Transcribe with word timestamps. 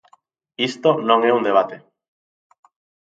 Isto 0.69 0.89
non 1.07 1.19
é 1.29 1.31
un 1.37 1.43
debate. 1.49 1.77